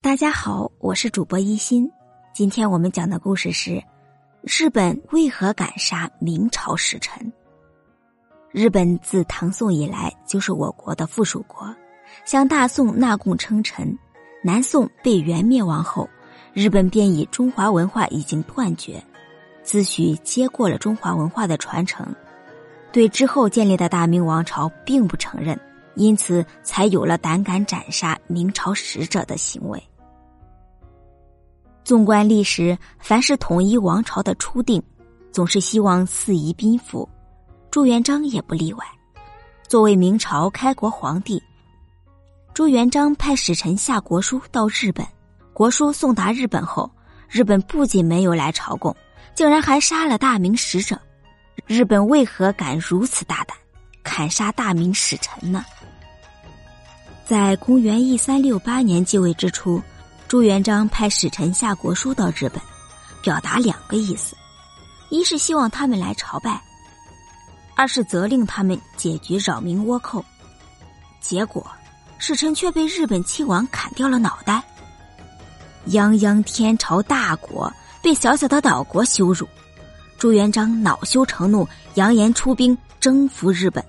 [0.00, 1.90] 大家好，我是主播一心。
[2.32, 3.82] 今天我们讲的故事是：
[4.42, 7.32] 日本为何敢杀明朝使臣？
[8.52, 11.74] 日本自唐宋以来就是我国的附属国，
[12.24, 13.98] 向大宋纳贡称臣。
[14.40, 16.08] 南宋被元灭亡后，
[16.52, 19.02] 日本便以中华文化已经断绝，
[19.64, 22.06] 自诩接过了中华文化的传承，
[22.92, 25.58] 对之后建立的大明王朝并不承认。
[25.98, 29.82] 因此，才有了胆敢斩杀明朝使者的行为。
[31.84, 34.82] 纵观历史，凡是统一王朝的初定，
[35.32, 37.08] 总是希望四夷宾服，
[37.70, 38.84] 朱元璋也不例外。
[39.66, 41.42] 作为明朝开国皇帝，
[42.54, 45.04] 朱元璋派使臣下国书到日本，
[45.52, 46.90] 国书送达日本后，
[47.28, 48.94] 日本不仅没有来朝贡，
[49.34, 50.98] 竟然还杀了大明使者。
[51.66, 53.56] 日本为何敢如此大胆，
[54.02, 55.64] 砍杀大明使臣呢？
[57.28, 59.82] 在公元一三六八年继位之初，
[60.28, 62.58] 朱元璋派使臣下国书到日本，
[63.22, 64.34] 表达两个意思：
[65.10, 66.58] 一是希望他们来朝拜，
[67.76, 70.24] 二是责令他们解决扰民倭寇。
[71.20, 71.70] 结果，
[72.16, 74.64] 使臣却被日本亲王砍掉了脑袋。
[75.86, 77.70] 泱泱天朝大国
[78.02, 79.46] 被小小的岛国羞辱，
[80.16, 83.84] 朱元璋恼羞成怒，扬言出兵征服日本。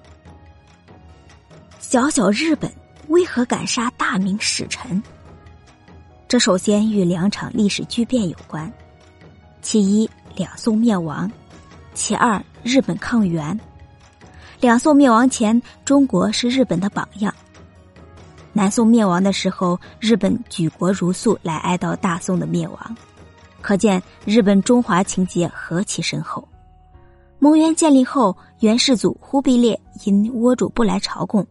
[1.80, 2.70] 小小日本。
[3.10, 5.02] 为何敢杀大明使臣？
[6.28, 8.72] 这首先与两场历史巨变有关：
[9.64, 11.28] 其一，两宋灭亡；
[11.96, 13.60] 其二，日本抗元。
[14.62, 17.34] 两宋灭亡前，中国是日本的榜样；
[18.54, 22.98] 南宋灭亡的时候，日本举国如素来哀悼大宋的灭亡，
[23.60, 26.48] 可见日本中华情结何其深厚。
[27.40, 31.44] 蒙元建立后，元世祖忽必烈因倭主不来朝贡。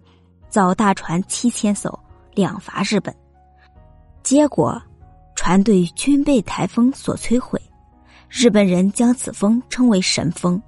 [0.49, 1.97] 造大船七千艘，
[2.35, 3.15] 两伐日本，
[4.23, 4.81] 结果
[5.35, 7.61] 船队均被台风所摧毁。
[8.29, 10.61] 日本人将此风称为神风。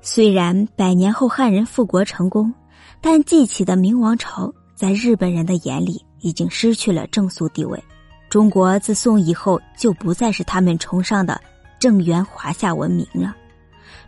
[0.00, 2.52] 虽然百年后汉人复国成功，
[3.00, 7.82] 但继起的明王朝在日本人的眼里已经失去了正肃地位。
[8.30, 11.40] 中国自宋以后就不再是他们崇尚的
[11.78, 13.34] 正源华夏文明了。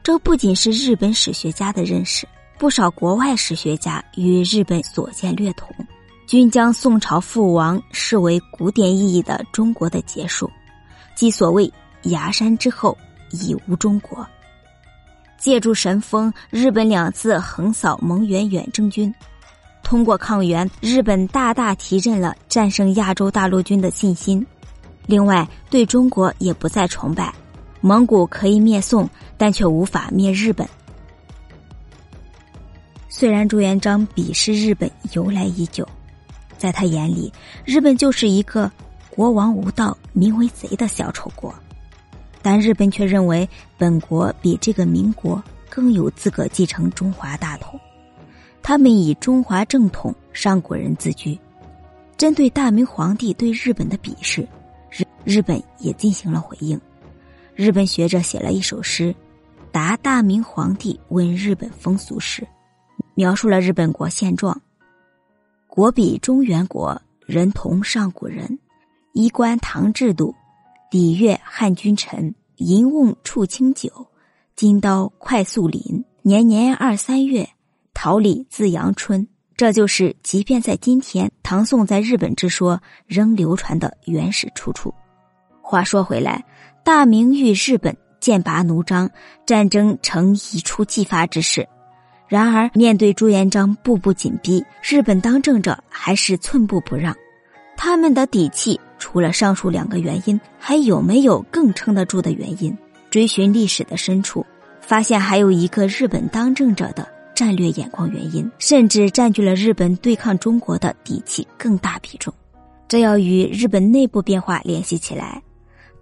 [0.02, 2.26] 这不仅是日本史学家的认识。
[2.58, 5.72] 不少国外史学家与日本所见略同，
[6.26, 10.50] 均将宋朝覆亡视为古典意义的中国的结束，
[11.14, 11.72] 即所谓
[12.10, 12.98] “崖山之后
[13.30, 14.26] 已无中国”。
[15.38, 19.14] 借助神风，日本两次横扫蒙元远征军，
[19.84, 24.44] 通过抗元，日本大大提振了战胜亚洲大陆军的信心。
[25.06, 27.32] 另外，对中国也不再崇拜，
[27.80, 30.68] 蒙古可以灭宋，但却无法灭日本。
[33.18, 35.84] 虽然朱元璋鄙视日本由来已久，
[36.56, 37.32] 在他眼里，
[37.64, 38.70] 日本就是一个
[39.10, 41.52] 国王无道、民为贼的小丑国，
[42.42, 47.76] 但日本却认为本国比这个民国更有资格继承中华大统。
[48.62, 51.36] 他们以中华正统上古人自居。
[52.16, 54.46] 针对大明皇帝对日本的鄙视，
[54.92, 56.80] 日日本也进行了回应。
[57.56, 59.12] 日本学者写了一首诗，
[59.72, 62.46] 答大明皇帝问日本风俗时。
[63.18, 64.62] 描述了日本国现状：
[65.66, 68.60] 国比中原国，人同上古人，
[69.12, 70.32] 衣冠唐制度，
[70.92, 73.90] 礼乐汉君臣，银瓮处清酒，
[74.54, 77.48] 金刀快速林，年年二三月，
[77.92, 79.26] 桃李自阳春。
[79.56, 84.94] 这就是即便在今天，唐宋在日本之说仍流传的原始出处。
[85.60, 86.44] 话说回来，
[86.84, 89.10] 大明与日本剑拔弩张，
[89.44, 91.68] 战争成一触即发之势。
[92.28, 97.16] 然而，面对朱元璋步步紧逼，日本当政者还是寸步不让。
[97.74, 102.76] 他们的底气，除了上述两个原因，还有没有更撑得住的原因？
[103.08, 104.44] 追寻历史的深处，
[104.82, 112.34] 发现还有一个日本当政者的战略眼光原因，甚至占据了日本对抗中国的底气更大比重。
[112.86, 115.42] 这要与日本内部变化联系起来。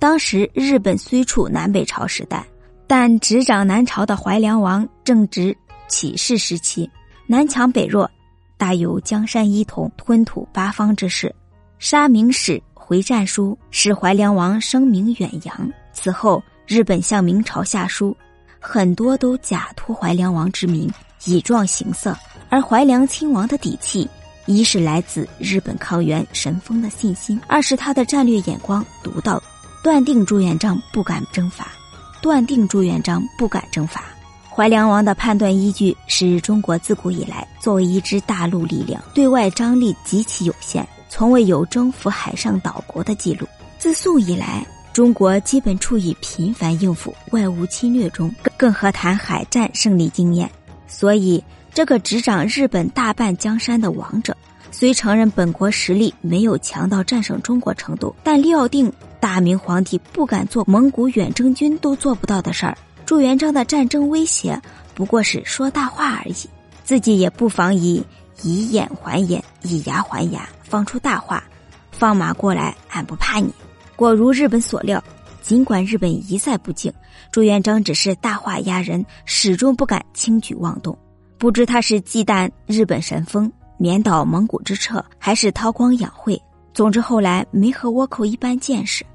[0.00, 2.44] 当时，日本虽处南北朝时代，
[2.86, 5.56] 但执掌南朝的怀良王正值。
[5.88, 6.90] 起事时期，
[7.26, 8.10] 南强北弱，
[8.56, 11.34] 大有江山一统、吞吐八方之势。
[11.78, 15.72] 杀明使回战书使怀良王声名远扬。
[15.92, 18.16] 此后，日本向明朝下书，
[18.58, 20.90] 很多都假托怀良王之名，
[21.24, 22.16] 以壮形色。
[22.48, 24.08] 而怀良亲王的底气，
[24.46, 29.42] 一是来自日本抗元神风的信心，二是他的战略眼光独到，
[29.82, 31.68] 断定朱元璋不敢征伐，
[32.22, 34.04] 断定朱元璋不敢征伐。
[34.56, 43.46] 怀良王的判断依据是中国自古以来作为一支大陆力量，对外张力极其有限，从未有征服海上岛国的记录。
[43.78, 50.50] 自宋以来，中国基本处于频繁应付外物侵略中，更何谈海战胜利经验？
[50.88, 51.44] 所以，
[51.74, 54.34] 这个执掌日本大半江山的王者，
[54.70, 62.74] 虽承认本国实力没有强到战胜中国程度，但料定大明皇帝不敢做蒙古远征军都做不到的事儿。
[63.06, 64.60] 朱元璋的战争威胁
[64.92, 66.34] 不过是说大话而已，
[66.82, 68.04] 自己也不妨以
[68.42, 71.42] 以眼还眼，以牙还牙，放出大话，
[71.92, 73.52] 放马过来，俺不怕你。
[73.94, 75.02] 果如日本所料，
[75.40, 76.92] 尽管日本一再不敬，
[77.30, 80.98] 朱元璋只是大话压人，始终不敢轻举妄动。
[81.38, 86.40] 不知他是忌惮日本神风，免倒蒙古之策，还是韬光养晦。
[86.74, 89.06] 总之，后来没和倭寇一般见识。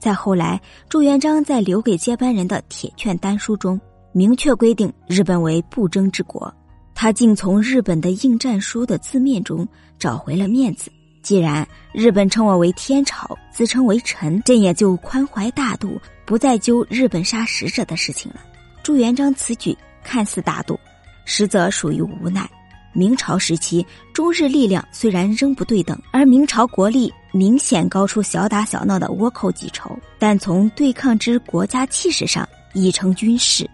[0.00, 3.78] 再后来，朱元璋在留给接班人的铁券丹书中，
[4.12, 6.52] 明确规定日本为不争之国。
[6.94, 9.66] 他竟从日本的应战书的字面中
[9.98, 10.90] 找回了面子。
[11.22, 18.40] 既然日本称我为天朝，自称为臣，朕也就宽怀大度，不再揪日本杀使者的事情了。
[18.82, 20.80] 朱元璋此举看似大度，
[21.26, 22.50] 实则属于无奈。
[22.92, 33.70] 明朝时期，中日力量虽然仍不对等，而明朝国力明显高出小打小闹的倭寇几筹，但从对抗之国家气势上，已成军事，